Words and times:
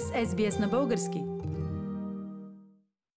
с 0.00 0.26
SBS 0.26 0.60
на 0.60 0.68
български. 0.68 1.22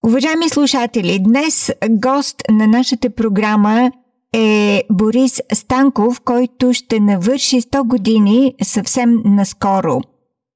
Уважаеми 0.06 0.48
слушатели, 0.48 1.18
днес 1.20 1.72
гост 1.90 2.42
на 2.50 2.66
нашата 2.66 3.10
програма 3.10 3.90
е 4.34 4.82
Борис 4.92 5.42
Станков, 5.52 6.20
който 6.24 6.72
ще 6.72 7.00
навърши 7.00 7.60
100 7.60 7.86
години 7.86 8.54
съвсем 8.62 9.22
наскоро. 9.24 10.00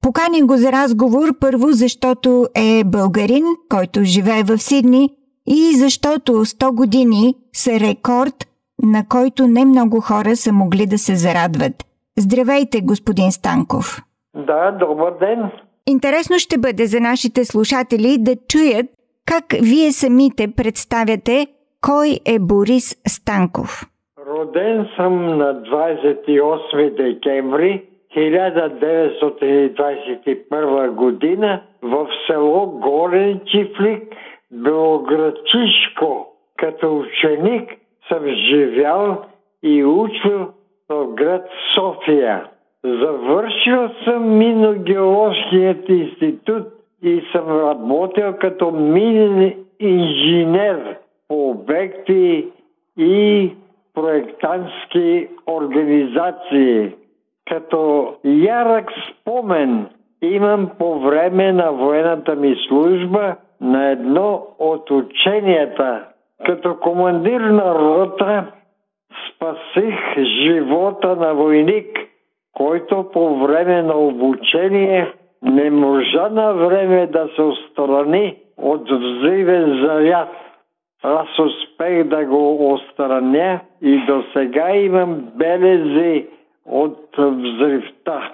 Покани 0.03 0.43
го 0.43 0.57
за 0.57 0.73
разговор 0.73 1.39
първо, 1.41 1.67
защото 1.71 2.47
е 2.55 2.85
българин, 2.85 3.45
който 3.69 4.05
живее 4.05 4.43
в 4.43 4.59
Сидни 4.59 5.11
и 5.47 5.77
защото 5.77 6.33
100 6.33 6.75
години 6.75 7.35
са 7.53 7.81
рекорд, 7.81 8.47
на 8.83 9.09
който 9.09 9.47
не 9.47 9.65
много 9.65 10.01
хора 10.01 10.37
са 10.37 10.53
могли 10.53 10.87
да 10.87 10.99
се 10.99 11.17
зарадват. 11.17 11.85
Здравейте, 12.19 12.81
господин 12.81 13.33
Станков! 13.33 14.03
Да, 14.35 14.71
добър 14.81 15.19
ден! 15.21 15.51
Интересно 15.87 16.39
ще 16.39 16.59
бъде 16.59 16.87
за 16.87 17.01
нашите 17.01 17.45
слушатели 17.45 18.17
да 18.19 18.37
чуят 18.49 18.87
как 19.27 19.45
вие 19.63 19.93
самите 19.93 20.49
представяте 20.57 21.47
кой 21.81 22.19
е 22.35 22.39
Борис 22.39 23.03
Станков. 23.07 23.87
Роден 24.27 24.89
съм 24.97 25.39
на 25.39 25.63
28 25.63 26.97
декември 26.97 27.85
1921 28.17 30.91
година 30.91 31.63
в 31.83 32.09
село 32.27 32.67
Горен 32.67 33.41
Чифлик, 33.47 34.03
Белоградчишко. 34.53 36.27
Като 36.57 36.99
ученик 36.99 37.71
съм 38.09 38.27
живял 38.27 39.25
и 39.63 39.85
учил 39.85 40.49
в 40.89 41.07
град 41.15 41.49
София. 41.75 42.52
Завършил 42.85 43.89
съм 44.05 44.39
Миногеоложкият 44.39 45.89
институт 45.89 46.67
и 47.03 47.23
съм 47.33 47.49
работил 47.49 48.33
като 48.41 48.71
минен 48.71 49.55
инженер 49.81 50.97
по 51.29 51.51
обекти 51.51 52.49
и 52.99 53.51
проектантски 53.95 55.29
организации. 55.47 56.93
Като 57.49 58.15
ярък 58.25 58.91
спомен 59.11 59.87
имам 60.23 60.71
по 60.79 61.01
време 61.01 61.53
на 61.53 61.73
военната 61.73 62.37
ми 62.37 62.57
служба 62.69 63.37
на 63.61 63.91
едно 63.91 64.47
от 64.59 64.91
ученията. 64.91 66.05
Като 66.47 66.77
командир 66.77 67.41
на 67.41 67.75
рота 67.75 68.45
спасих 69.29 70.25
живота 70.45 71.17
на 71.17 71.35
войник, 71.35 71.99
който 72.53 73.11
по 73.13 73.37
време 73.37 73.83
на 73.83 73.95
обучение 73.95 75.13
не 75.43 75.71
можа 75.71 76.29
на 76.29 76.53
време 76.53 77.07
да 77.07 77.29
се 77.37 77.43
отстрани 77.43 78.37
от 78.57 78.83
взривен 78.83 79.81
заряд. 79.85 80.29
Аз 81.03 81.29
успех 81.39 82.05
да 82.05 82.25
го 82.25 82.73
отстраня 82.73 83.61
и 83.83 84.07
до 84.07 84.25
сега 84.33 84.77
имам 84.77 85.29
белези 85.35 86.27
от 86.67 86.99
взривта. 87.19 88.33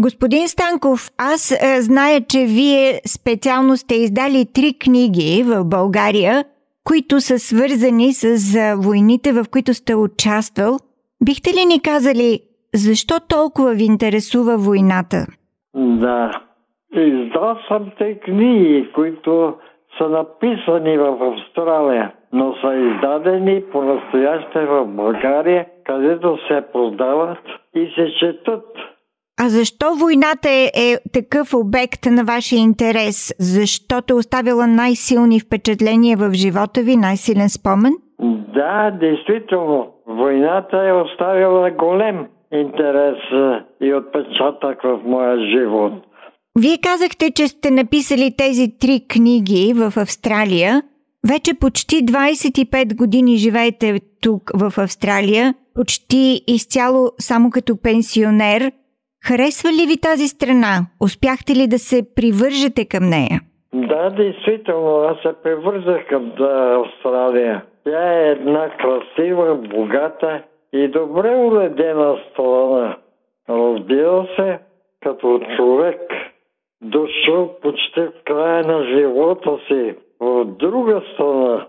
Господин 0.00 0.48
Станков, 0.48 1.10
аз 1.18 1.50
е, 1.50 1.80
зная, 1.80 2.20
че 2.28 2.38
вие 2.38 3.00
специално 3.06 3.76
сте 3.76 3.94
издали 3.94 4.46
три 4.54 4.74
книги 4.78 5.42
в 5.46 5.64
България, 5.64 6.44
които 6.84 7.20
са 7.20 7.38
свързани 7.38 8.12
с 8.12 8.54
е, 8.54 8.74
войните, 8.76 9.32
в 9.32 9.44
които 9.50 9.74
сте 9.74 9.94
участвал. 9.94 10.76
Бихте 11.24 11.50
ли 11.50 11.64
ни 11.66 11.82
казали 11.82 12.40
защо 12.76 13.14
толкова 13.28 13.74
ви 13.74 13.84
интересува 13.84 14.56
войната? 14.56 15.26
Да. 15.74 16.30
Издал 16.96 17.56
съм 17.68 17.90
те 17.98 18.18
книги, 18.18 18.88
които 18.94 19.54
са 19.98 20.08
написани 20.08 20.98
в 20.98 21.18
Австралия, 21.20 22.12
но 22.32 22.54
са 22.54 22.74
издадени 22.74 23.62
по-настояще 23.72 24.66
в 24.66 24.86
България, 24.86 25.66
където 25.84 26.38
се 26.48 26.64
продават 26.72 27.38
и 27.74 27.92
се 27.96 28.12
четат. 28.20 28.64
А 29.40 29.48
защо 29.48 29.86
войната 29.94 30.48
е, 30.50 30.64
е 30.64 30.96
такъв 31.12 31.54
обект 31.54 32.06
на 32.10 32.24
вашия 32.24 32.58
интерес? 32.58 33.34
Защото 33.38 34.14
е 34.14 34.16
оставила 34.16 34.66
най-силни 34.66 35.40
впечатления 35.40 36.16
в 36.16 36.32
живота 36.32 36.80
ви, 36.80 36.96
най-силен 36.96 37.48
спомен? 37.48 37.92
Да, 38.54 38.90
действително. 38.90 39.92
Войната 40.06 40.76
е 40.88 40.92
оставила 40.92 41.70
голем 41.70 42.26
интерес 42.52 43.18
и 43.80 43.94
отпечатък 43.94 44.82
в 44.82 45.00
моя 45.04 45.38
живот. 45.50 45.92
Вие 46.58 46.78
казахте, 46.82 47.30
че 47.30 47.48
сте 47.48 47.70
написали 47.70 48.34
тези 48.38 48.78
три 48.80 49.00
книги 49.08 49.72
в 49.76 49.92
Австралия. 49.96 50.82
Вече 51.28 51.58
почти 51.60 51.96
25 51.96 52.96
години 52.96 53.36
живеете 53.36 54.00
тук 54.22 54.42
в 54.54 54.78
Австралия, 54.78 55.54
почти 55.74 56.40
изцяло 56.48 57.10
само 57.18 57.50
като 57.50 57.82
пенсионер. 57.82 58.72
Харесва 59.24 59.70
ли 59.70 59.86
ви 59.86 60.00
тази 60.00 60.28
страна? 60.28 60.74
Успяхте 61.00 61.52
ли 61.54 61.66
да 61.66 61.78
се 61.78 62.14
привържете 62.14 62.88
към 62.88 63.04
нея? 63.08 63.40
Да, 63.74 64.10
действително, 64.10 64.96
аз 64.96 65.16
се 65.22 65.32
привързах 65.42 66.06
към 66.08 66.32
Австралия. 66.84 67.64
Тя 67.84 68.12
е 68.12 68.30
една 68.30 68.70
красива, 68.78 69.54
богата 69.54 70.42
и 70.72 70.88
добре 70.88 71.36
уредена 71.36 72.18
страна. 72.30 72.96
Разбира 73.48 74.26
се, 74.36 74.58
като 75.02 75.40
човек, 75.56 76.00
дошъл 76.82 77.60
почти 77.62 78.00
в 78.00 78.12
края 78.24 78.64
на 78.66 78.84
живота 78.84 79.58
си 79.68 79.94
в 80.20 80.44
друга 80.44 81.02
страна, 81.14 81.66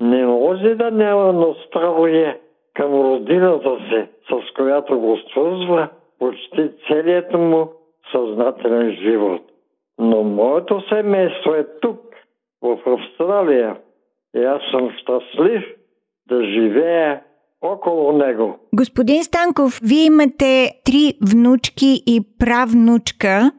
не 0.00 0.26
може 0.26 0.74
да 0.74 0.90
няма 0.90 1.32
носталгия 1.32 2.38
към 2.74 2.92
родината 2.92 3.78
си, 3.88 4.06
с 4.30 4.54
която 4.54 5.00
го 5.00 5.16
свързва 5.16 5.88
почти 6.18 6.70
целият 6.88 7.32
му 7.32 7.68
съзнателен 8.12 8.90
живот. 8.90 9.42
Но 9.98 10.22
моето 10.22 10.88
семейство 10.88 11.54
е 11.54 11.66
тук, 11.80 12.00
в 12.62 12.78
Австралия, 12.86 13.76
и 14.36 14.44
аз 14.44 14.62
съм 14.70 14.90
щастлив 14.90 15.74
да 16.28 16.44
живея 16.44 17.22
около 17.72 18.12
него. 18.12 18.58
Господин 18.74 19.24
Станков, 19.24 19.80
вие 19.82 20.04
имате 20.04 20.70
три 20.84 21.14
внучки 21.32 22.02
и 22.06 22.20
правнучка. 22.38 23.50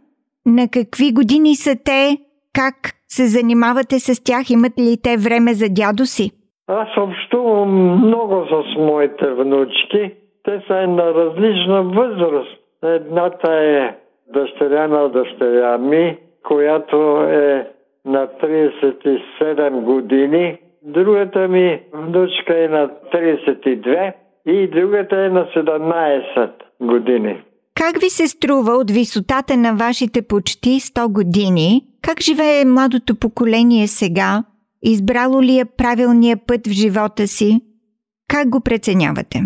На 0.45 0.67
какви 0.67 1.13
години 1.13 1.55
са 1.55 1.75
те? 1.85 2.17
Как 2.53 2.75
се 3.07 3.25
занимавате 3.25 3.99
с 3.99 4.23
тях? 4.23 4.49
Имат 4.49 4.79
ли 4.79 4.97
те 5.03 5.17
време 5.17 5.53
за 5.53 5.65
дядо 5.69 6.05
си? 6.05 6.31
Аз 6.67 6.87
общувам 6.97 7.71
много 8.07 8.45
с 8.45 8.77
моите 8.77 9.31
внучки. 9.31 10.11
Те 10.43 10.63
са 10.67 10.73
на 10.73 11.13
различна 11.13 11.83
възраст. 11.83 12.57
Едната 12.83 13.53
е 13.53 13.95
дъщеря 14.33 14.87
на 14.87 15.09
дъщеря 15.09 15.77
ми, 15.77 16.17
която 16.47 17.21
е 17.21 17.67
на 18.05 18.27
37 18.27 19.81
години 19.81 20.57
другата 20.87 21.47
ми 21.47 21.81
внучка 21.93 22.63
е 22.63 22.67
на 22.67 22.89
32 23.13 24.13
и 24.45 24.67
другата 24.67 25.15
е 25.15 25.29
на 25.29 25.47
17 25.55 26.51
години. 26.81 27.43
Как 27.75 28.01
ви 28.01 28.09
се 28.09 28.27
струва 28.27 28.71
от 28.71 28.91
висотата 28.91 29.57
на 29.57 29.73
вашите 29.73 30.21
почти 30.27 30.69
100 30.69 31.11
години? 31.11 31.81
Как 32.01 32.21
живее 32.21 32.65
младото 32.65 33.19
поколение 33.19 33.87
сега? 33.87 34.43
Избрало 34.83 35.41
ли 35.41 35.59
е 35.59 35.71
правилния 35.77 36.37
път 36.47 36.67
в 36.67 36.71
живота 36.71 37.27
си? 37.27 37.61
Как 38.27 38.49
го 38.49 38.59
преценявате? 38.63 39.39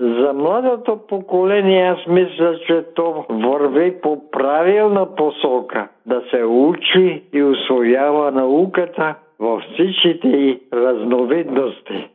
За 0.00 0.32
младото 0.32 0.98
поколение 1.08 1.82
аз 1.82 2.06
мисля, 2.08 2.58
че 2.66 2.84
то 2.94 3.26
върви 3.30 4.00
по 4.02 4.30
правилна 4.30 5.14
посока 5.14 5.88
да 6.06 6.22
се 6.30 6.44
учи 6.44 7.22
и 7.32 7.42
освоява 7.42 8.30
науката 8.30 9.14
във 9.40 9.62
всичките 9.62 10.28
й 10.28 10.60
разновидности. 10.72 12.08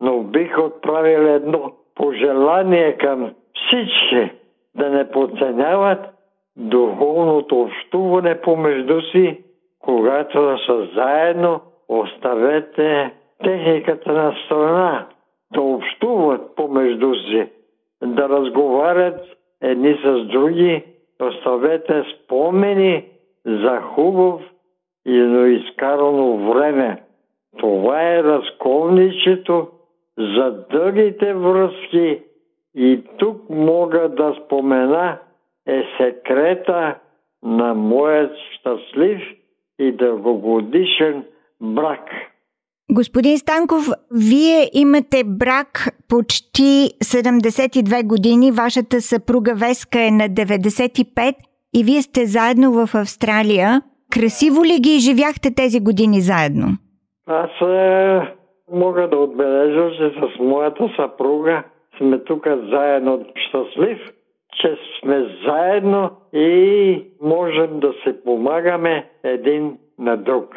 Но 0.00 0.22
бих 0.22 0.58
отправил 0.58 1.20
едно 1.20 1.72
пожелание 1.94 2.96
към 2.96 3.34
всички 3.54 4.30
да 4.74 4.90
не 4.90 5.10
подценяват 5.10 6.00
духовното 6.56 7.60
общуване 7.60 8.40
помежду 8.40 9.00
си, 9.00 9.44
когато 9.78 10.58
са 10.66 10.88
заедно, 10.94 11.60
оставете 11.88 13.12
техниката 13.44 14.12
на 14.12 14.34
страна, 14.44 15.06
да 15.52 15.60
общуват 15.60 16.56
помежду 16.56 17.14
си, 17.14 17.46
да 18.04 18.28
разговарят 18.28 19.20
едни 19.62 19.98
с 20.04 20.24
други, 20.24 20.84
оставете 21.20 22.04
спомени 22.14 23.04
за 23.44 23.80
хубав 23.80 24.40
и 25.06 25.58
изкарано 25.60 26.52
време. 26.52 27.02
Това 27.58 28.02
е 28.02 28.22
разковничето 28.22 29.68
за 30.18 30.64
дългите 30.70 31.34
връзки 31.34 32.22
и 32.74 33.00
тук 33.18 33.50
мога 33.50 34.08
да 34.08 34.34
спомена 34.44 35.18
е 35.66 35.82
секрета 35.98 36.94
на 37.42 37.74
моят 37.74 38.32
щастлив 38.58 39.20
и 39.78 39.92
дългогодишен 39.92 41.24
брак. 41.60 42.10
Господин 42.90 43.38
Станков, 43.38 43.88
вие 44.10 44.70
имате 44.72 45.24
брак 45.26 45.88
почти 46.08 46.90
72 47.04 48.06
години, 48.06 48.52
вашата 48.52 49.00
съпруга 49.00 49.54
Веска 49.54 50.02
е 50.02 50.10
на 50.10 50.28
95 50.28 51.34
и 51.74 51.84
вие 51.84 52.02
сте 52.02 52.26
заедно 52.26 52.72
в 52.72 52.94
Австралия. 52.94 53.82
Красиво 54.12 54.64
ли 54.64 54.80
ги 54.80 54.98
живяхте 54.98 55.54
тези 55.54 55.80
години 55.80 56.20
заедно? 56.20 56.66
Аз 57.26 57.50
е, 57.68 58.20
мога 58.72 59.08
да 59.08 59.16
отбележа, 59.16 59.90
че 59.96 60.20
с 60.20 60.38
моята 60.38 60.88
съпруга 60.96 61.62
сме 61.98 62.18
тук 62.18 62.46
заедно 62.72 63.24
щастлив, 63.34 63.98
че 64.60 64.76
сме 65.00 65.26
заедно 65.46 66.10
и 66.32 67.04
можем 67.22 67.80
да 67.80 67.92
се 68.04 68.24
помагаме 68.24 69.10
един 69.24 69.78
на 69.98 70.16
друг. 70.16 70.54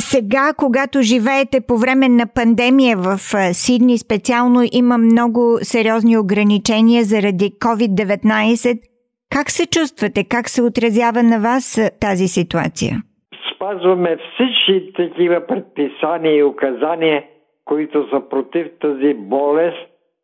Сега, 0.00 0.52
когато 0.56 1.02
живеете 1.02 1.60
по 1.60 1.76
време 1.76 2.08
на 2.08 2.26
пандемия 2.34 2.96
в 2.96 3.18
Сидни, 3.52 3.98
специално 3.98 4.60
има 4.72 4.98
много 4.98 5.58
сериозни 5.62 6.18
ограничения 6.18 7.04
заради 7.04 7.50
COVID-19. 7.50 8.87
Как 9.30 9.50
се 9.50 9.66
чувствате? 9.66 10.24
Как 10.24 10.48
се 10.48 10.62
отразява 10.62 11.22
на 11.22 11.40
вас 11.40 11.80
тази 12.00 12.28
ситуация? 12.28 13.02
Спазваме 13.54 14.16
всички 14.16 14.92
такива 14.96 15.46
предписания 15.46 16.36
и 16.36 16.42
указания, 16.42 17.24
които 17.64 18.08
са 18.10 18.28
против 18.30 18.66
тази 18.80 19.14
болест 19.14 19.76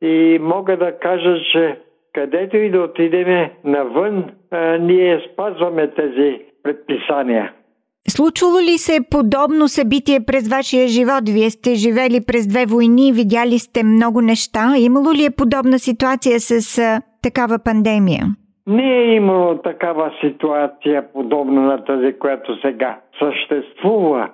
и 0.02 0.38
мога 0.40 0.76
да 0.76 0.98
кажа, 0.98 1.36
че 1.52 1.78
където 2.12 2.56
и 2.56 2.70
да 2.70 2.80
отидеме 2.80 3.52
навън, 3.64 4.24
ние 4.80 5.20
спазваме 5.32 5.90
тези 5.90 6.40
предписания. 6.62 7.52
Случвало 8.08 8.60
ли 8.60 8.78
се 8.78 8.98
подобно 9.10 9.68
събитие 9.68 10.20
през 10.20 10.48
вашия 10.48 10.88
живот? 10.88 11.28
Вие 11.28 11.50
сте 11.50 11.74
живели 11.74 12.20
през 12.26 12.46
две 12.46 12.66
войни, 12.66 13.12
видяли 13.12 13.58
сте 13.58 13.82
много 13.84 14.20
неща. 14.20 14.74
Имало 14.78 15.12
ли 15.14 15.24
е 15.24 15.30
подобна 15.30 15.78
ситуация 15.78 16.40
с 16.40 16.78
а, 16.78 17.02
такава 17.22 17.58
пандемия? 17.58 18.24
Не 18.66 18.98
е 18.98 19.14
имало 19.14 19.58
такава 19.58 20.12
ситуация, 20.20 21.12
подобна 21.12 21.60
на 21.62 21.84
тази, 21.84 22.18
която 22.18 22.60
сега 22.60 23.00
съществува. 23.18 24.30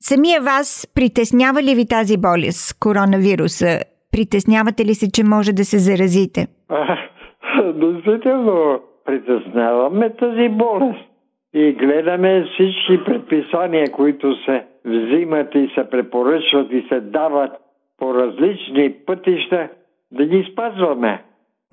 Самия 0.00 0.40
вас 0.40 0.92
притеснява 0.94 1.62
ли 1.62 1.74
ви 1.74 1.86
тази 1.88 2.16
болест, 2.20 2.78
коронавируса? 2.80 3.80
Притеснявате 4.12 4.84
ли 4.84 4.94
се, 4.94 5.12
че 5.12 5.24
може 5.24 5.52
да 5.52 5.64
се 5.64 5.78
заразите? 5.78 6.46
Действително, 7.74 8.80
притесняваме 9.04 10.10
тази 10.10 10.48
болест 10.48 11.08
и 11.54 11.72
гледаме 11.72 12.44
всички 12.44 13.04
предписания, 13.04 13.92
които 13.92 14.44
се 14.44 14.64
взимат 14.84 15.54
и 15.54 15.70
се 15.74 15.90
препоръчват 15.90 16.72
и 16.72 16.86
се 16.88 17.00
дават 17.00 17.52
по 17.98 18.14
различни 18.14 18.94
пътища, 19.06 19.68
да 20.12 20.26
ги 20.26 20.48
спазваме. 20.52 21.22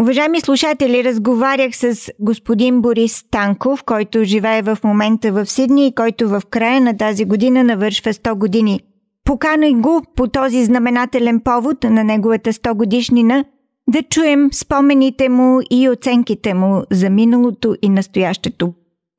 Уважаеми 0.01 0.41
слушатели, 0.41 1.03
разговарях 1.03 1.75
с 1.75 2.11
господин 2.19 2.81
Борис 2.81 3.23
Танков, 3.31 3.83
който 3.83 4.23
живее 4.23 4.61
в 4.61 4.77
момента 4.83 5.31
в 5.31 5.45
Сидни 5.45 5.87
и 5.87 5.95
който 5.95 6.29
в 6.29 6.41
края 6.49 6.81
на 6.81 6.97
тази 6.97 7.25
година 7.25 7.63
навършва 7.63 8.13
100 8.13 8.35
години. 8.35 8.79
Поканай 9.23 9.73
го 9.73 10.01
по 10.15 10.27
този 10.27 10.65
знаменателен 10.65 11.39
повод 11.39 11.83
на 11.83 12.03
неговата 12.03 12.53
100 12.53 12.73
годишнина 12.73 13.45
да 13.89 14.03
чуем 14.03 14.49
спомените 14.53 15.29
му 15.29 15.59
и 15.71 15.89
оценките 15.89 16.53
му 16.53 16.83
за 16.91 17.09
миналото 17.09 17.75
и 17.81 17.89
настоящето. 17.89 18.73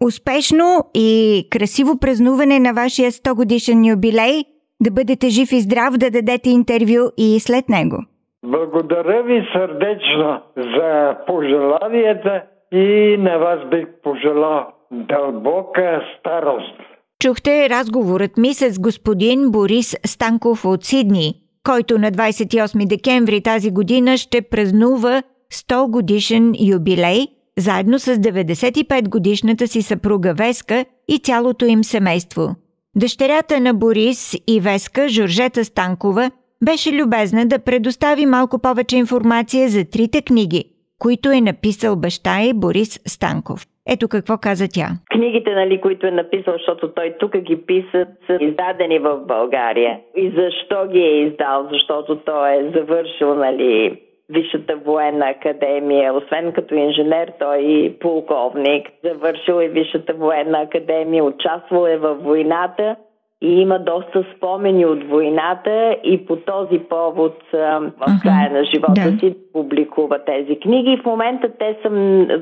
Успешно 0.05 0.85
и 0.94 1.47
красиво 1.50 1.99
празнуване 1.99 2.59
на 2.59 2.73
вашия 2.73 3.12
100 3.12 3.35
годишен 3.35 3.85
юбилей, 3.85 4.44
да 4.82 4.91
бъдете 4.91 5.29
жив 5.29 5.53
и 5.53 5.61
здрав, 5.61 5.97
да 5.97 6.11
дадете 6.11 6.50
интервю 6.50 7.11
и 7.17 7.41
след 7.41 7.69
него. 7.69 7.97
Благодаря 8.45 9.23
ви 9.23 9.49
сърдечно 9.53 10.43
за 10.57 11.17
пожеланията 11.27 12.43
и 12.73 13.17
на 13.19 13.39
вас 13.39 13.59
бих 13.71 13.87
пожелал 14.03 14.67
дълбока 14.91 16.03
старост. 16.19 16.77
Чухте 17.23 17.69
разговорът 17.71 18.37
ми 18.37 18.55
с 18.55 18.81
господин 18.81 19.51
Борис 19.51 19.97
Станков 20.07 20.65
от 20.65 20.85
Сидни, 20.85 21.35
който 21.67 21.99
на 21.99 22.13
28 22.13 22.89
декември 22.89 23.43
тази 23.43 23.71
година 23.71 24.17
ще 24.17 24.43
празнува 24.43 25.23
100 25.53 25.91
годишен 25.91 26.55
юбилей– 26.61 27.27
заедно 27.59 27.99
с 27.99 28.17
95 28.17 29.09
годишната 29.09 29.69
си 29.69 29.83
съпруга 29.83 30.35
Веска 30.35 30.85
и 31.09 31.19
цялото 31.19 31.65
им 31.65 31.85
семейство. 31.85 32.55
Дъщерята 32.97 33.61
на 33.61 33.75
Борис 33.75 34.35
и 34.47 34.61
Веска, 34.61 35.09
Жоржета 35.09 35.65
Станкова, 35.65 36.31
беше 36.65 37.03
любезна 37.03 37.47
да 37.47 37.65
предостави 37.65 38.27
малко 38.27 38.59
повече 38.62 38.97
информация 38.97 39.69
за 39.69 39.91
трите 39.91 40.23
книги, 40.23 40.65
които 40.99 41.31
е 41.31 41.41
написал 41.41 41.97
баща 41.97 42.43
и 42.43 42.53
Борис 42.55 43.01
Станков. 43.07 43.61
Ето 43.89 44.09
какво 44.09 44.39
каза 44.39 44.67
тя. 44.75 44.89
Книгите, 45.11 45.51
нали, 45.55 45.81
които 45.81 46.07
е 46.07 46.11
написал, 46.11 46.53
защото 46.53 46.95
той 46.95 47.15
тук 47.21 47.37
ги 47.37 47.57
писа, 47.67 48.07
са 48.27 48.39
издадени 48.41 48.99
в 48.99 49.19
България. 49.27 50.01
И 50.17 50.33
защо 50.37 50.89
ги 50.93 50.99
е 50.99 51.27
издал? 51.27 51.69
Защото 51.73 52.17
той 52.17 52.51
е 52.51 52.71
завършил 52.77 53.35
нали, 53.35 54.01
Висшата 54.29 54.77
военна 54.77 55.29
академия. 55.29 56.15
Освен 56.15 56.53
като 56.53 56.75
инженер, 56.75 57.33
той 57.39 57.59
и 57.59 57.99
полковник. 57.99 58.87
Завършил 59.05 59.61
е 59.61 59.69
Висшата 59.69 60.15
военна 60.15 60.61
академия, 60.61 61.25
участвал 61.25 61.87
е 61.87 61.97
във 61.97 62.23
войната 62.23 62.97
и 63.43 63.61
има 63.61 63.79
доста 63.79 64.25
спомени 64.37 64.87
от 64.87 65.05
войната 65.05 65.97
и 66.05 66.27
по 66.27 66.37
този 66.37 66.79
повод 66.79 67.37
в 67.53 68.21
края 68.23 68.51
на 68.51 68.65
живота 68.65 69.11
да. 69.11 69.19
си 69.19 69.37
публикува 69.53 70.19
тези 70.25 70.61
книги. 70.61 71.01
В 71.03 71.05
момента 71.05 71.49
те 71.59 71.77
са 71.83 71.89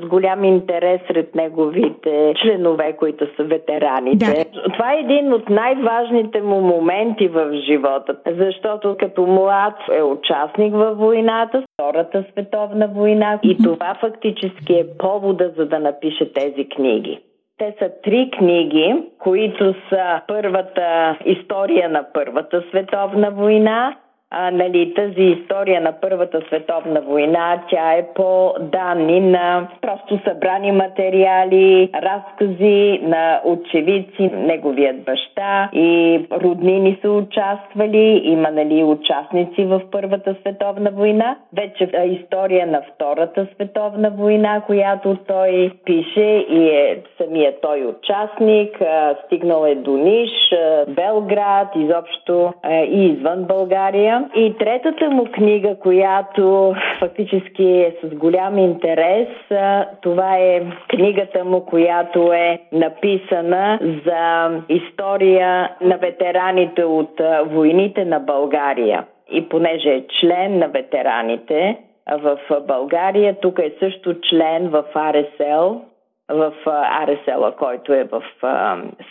с 0.01 0.05
голям 0.07 0.43
интерес 0.43 1.01
сред 1.07 1.35
неговите 1.35 2.33
членове, 2.41 2.95
които 2.97 3.25
са 3.35 3.43
ветераните. 3.43 4.25
Да. 4.25 4.71
Това 4.73 4.93
е 4.93 4.99
един 4.99 5.33
от 5.33 5.49
най-важните 5.49 6.41
му 6.41 6.61
моменти 6.61 7.27
в 7.27 7.51
живота, 7.65 8.15
защото 8.37 8.95
като 8.99 9.27
млад 9.27 9.75
е 9.91 10.03
участник 10.03 10.73
във 10.73 10.97
войната, 10.97 11.63
Втората 11.73 12.23
световна 12.31 12.87
война 12.87 13.39
и 13.43 13.57
това 13.57 13.97
фактически 13.99 14.73
е 14.73 14.85
повода 14.97 15.51
за 15.57 15.65
да 15.65 15.79
напише 15.79 16.33
тези 16.33 16.69
книги. 16.69 17.19
Те 17.59 17.75
са 17.79 17.89
три 18.03 18.31
книги, 18.37 18.95
които 19.19 19.75
са 19.89 20.21
първата 20.27 21.17
история 21.25 21.89
на 21.89 22.05
Първата 22.13 22.63
световна 22.69 23.31
война, 23.31 23.95
а, 24.31 24.51
нали, 24.51 24.93
тази 24.93 25.21
история 25.21 25.81
на 25.81 25.93
Първата 26.01 26.41
световна 26.47 27.01
война, 27.01 27.61
тя 27.69 27.93
е 27.93 28.07
по 28.15 28.53
данни 28.59 29.19
на 29.19 29.67
просто 29.81 30.19
събрани 30.27 30.71
материали, 30.71 31.89
разкази 31.95 32.99
на 33.03 33.41
очевидци, 33.45 34.29
неговият 34.33 35.03
баща 35.03 35.69
и 35.73 36.19
роднини 36.31 36.97
са 37.01 37.11
участвали, 37.11 38.21
има 38.23 38.51
нали, 38.51 38.83
участници 38.83 39.65
в 39.65 39.81
Първата 39.91 40.35
световна 40.41 40.91
война. 40.91 41.37
Вече 41.53 41.89
история 42.05 42.67
на 42.67 42.81
Втората 42.93 43.47
световна 43.53 44.09
война, 44.09 44.61
която 44.61 45.17
той 45.27 45.71
пише 45.85 46.45
и 46.49 46.69
е 46.69 47.01
самия 47.17 47.53
той 47.61 47.85
участник, 47.85 48.81
стигнал 49.25 49.65
е 49.65 49.75
до 49.75 49.97
Ниш, 49.97 50.31
Белград, 50.87 51.67
изобщо 51.75 52.53
и 52.69 53.05
извън 53.05 53.43
България. 53.43 54.18
И 54.35 54.53
третата 54.59 55.09
му 55.09 55.25
книга, 55.25 55.75
която 55.79 56.75
фактически 56.99 57.63
е 57.63 57.95
с 58.03 58.15
голям 58.15 58.57
интерес, 58.57 59.27
това 60.01 60.37
е 60.37 60.61
книгата 60.89 61.45
му, 61.45 61.65
която 61.65 62.33
е 62.33 62.59
написана 62.71 63.79
за 64.05 64.49
история 64.69 65.69
на 65.81 65.97
ветераните 65.97 66.83
от 66.83 67.21
войните 67.45 68.05
на 68.05 68.19
България. 68.19 69.05
И 69.31 69.49
понеже 69.49 69.89
е 69.89 70.07
член 70.21 70.59
на 70.59 70.67
ветераните 70.67 71.77
в 72.11 72.39
България, 72.67 73.35
тук 73.41 73.59
е 73.59 73.73
също 73.79 74.21
член 74.29 74.69
в 74.69 74.83
АРСЛ, 74.93 75.81
в 76.29 76.53
АРСЛ, 76.65 77.51
който 77.57 77.93
е 77.93 78.03
в 78.03 78.23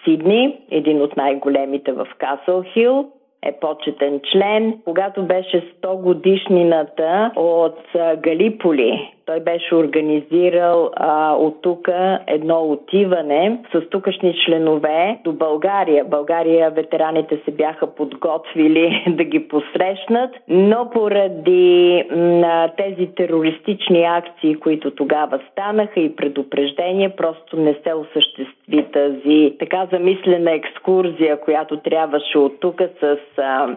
Сидни, 0.05 0.61
един 0.71 1.03
от 1.03 1.17
най-големите 1.17 1.93
в 1.93 2.07
Касъл 2.19 2.63
Хил 2.63 3.07
е 3.43 3.53
почетен 3.61 4.21
член. 4.33 4.79
Когато 4.85 5.23
беше 5.23 5.73
100 5.83 6.03
годишнината 6.03 7.31
от 7.37 7.79
Галиполи, 8.17 9.18
той 9.29 9.41
беше 9.41 9.75
организирал 9.75 10.91
а, 10.97 11.35
от 11.35 11.63
тук 11.63 11.89
едно 12.27 12.63
отиване 12.63 13.59
с 13.73 13.89
тукашни 13.91 14.35
членове 14.47 15.19
до 15.25 15.33
България. 15.33 16.05
България 16.05 16.71
ветераните 16.71 17.41
се 17.45 17.51
бяха 17.51 17.95
подготвили 17.95 19.05
да 19.09 19.25
ги 19.25 19.49
посрещнат, 19.49 20.31
но 20.49 20.91
поради 20.91 22.05
на 22.11 22.69
тези 22.77 23.07
терористични 23.17 24.05
акции, 24.05 24.55
които 24.55 24.91
тогава 24.91 25.41
станаха 25.53 26.01
и 26.01 26.17
предупреждения, 26.17 27.17
просто 27.17 27.57
не 27.57 27.75
се 27.75 27.95
осъществи 27.95 28.87
тази 28.93 29.57
така 29.59 29.87
замислена 29.93 30.51
екскурзия, 30.53 31.41
която 31.41 31.77
трябваше 31.77 32.39
от 32.39 32.61
тук 32.61 32.83
с 33.01 33.19
а, 33.39 33.77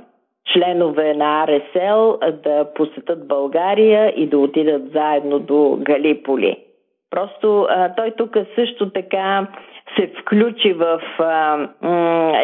членове 0.54 1.14
на 1.14 1.44
АРСЛ 1.44 2.18
да 2.44 2.74
посетат 2.76 3.28
България 3.28 4.14
и 4.16 4.28
да 4.28 4.38
отидат 4.38 4.92
заедно 4.92 5.40
до 5.40 5.78
Галиполи. 5.82 6.58
Просто 7.12 7.68
а, 7.70 7.96
той 7.96 8.12
тук 8.12 8.38
също 8.56 8.90
така 8.90 9.48
се 9.96 10.12
включи 10.22 10.74
в, 10.74 11.02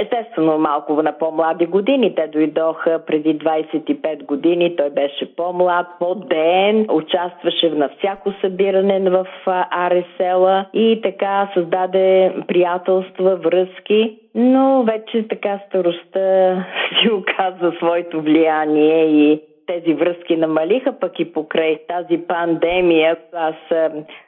естествено, 0.02 0.58
малко 0.58 1.02
на 1.02 1.18
по-млади 1.18 1.66
години. 1.66 2.16
Те 2.16 2.28
дойдоха 2.28 3.00
преди 3.08 3.40
25 3.40 4.26
години. 4.26 4.76
Той 4.76 4.90
беше 4.90 5.36
по-млад, 5.36 5.88
по-ден, 6.00 6.86
участваше 6.90 7.70
на 7.70 7.90
всяко 7.98 8.34
събиране 8.42 9.10
в 9.10 9.28
Аресела 9.72 10.66
и 10.74 11.00
така 11.04 11.50
създаде 11.54 12.34
приятелства, 12.48 13.36
връзки. 13.36 14.18
Но 14.36 14.84
вече 14.84 15.28
така 15.28 15.60
старостта 15.68 16.56
си 17.02 17.10
оказа 17.12 17.72
своето 17.80 18.22
влияние 18.22 19.06
и 19.06 19.42
тези 19.68 19.94
връзки 19.94 20.36
намалиха, 20.36 21.00
пък 21.00 21.20
и 21.20 21.34
покрай 21.34 21.78
тази 21.88 22.18
пандемия. 22.18 23.18
Аз 23.34 23.56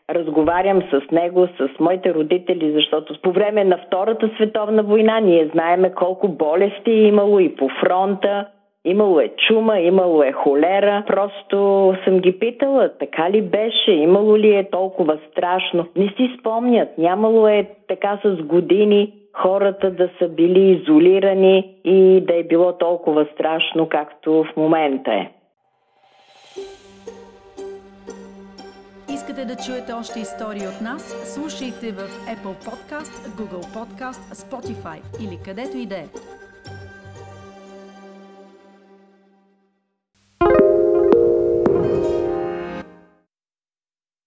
разговарям 0.10 0.82
с 0.82 1.12
него, 1.12 1.48
с 1.48 1.80
моите 1.80 2.14
родители, 2.14 2.72
защото 2.72 3.22
по 3.22 3.32
време 3.32 3.64
на 3.64 3.78
Втората 3.88 4.30
световна 4.36 4.84
война 4.84 5.20
ние 5.20 5.50
знаеме 5.54 5.92
колко 5.92 6.28
болести 6.28 6.92
е 6.92 7.08
имало 7.08 7.40
и 7.40 7.56
по 7.56 7.70
фронта. 7.70 8.48
Имало 8.86 9.20
е 9.20 9.32
чума, 9.48 9.80
имало 9.80 10.24
е 10.24 10.32
холера. 10.32 11.04
Просто 11.08 11.94
съм 12.04 12.20
ги 12.20 12.40
питала, 12.40 12.90
така 13.00 13.30
ли 13.30 13.42
беше, 13.42 13.92
имало 13.92 14.38
ли 14.38 14.56
е 14.56 14.70
толкова 14.70 15.18
страшно. 15.32 15.86
Не 15.96 16.08
си 16.08 16.38
спомнят, 16.40 16.98
нямало 16.98 17.48
е 17.48 17.70
така 17.88 18.20
с 18.24 18.36
години 18.36 19.14
хората 19.34 19.92
да 19.92 20.10
са 20.20 20.28
били 20.28 20.72
изолирани 20.72 21.76
и 21.84 22.22
да 22.28 22.36
е 22.36 22.44
било 22.44 22.78
толкова 22.78 23.28
страшно, 23.34 23.90
както 23.90 24.32
в 24.44 24.58
момента 24.58 25.12
е. 25.12 25.32
Искате 29.14 29.46
да 29.46 29.56
чуете 29.56 29.94
още 29.94 30.20
истории 30.20 30.68
от 30.68 30.82
нас? 30.82 31.34
Слушайте 31.34 31.92
в 31.92 32.02
Apple 32.34 32.68
Podcast, 32.68 33.14
Google 33.38 33.66
Podcast, 33.76 34.34
Spotify 34.34 35.24
или 35.24 35.38
където 35.46 35.78
и 35.78 35.86
да 35.86 35.96
е. 35.96 36.06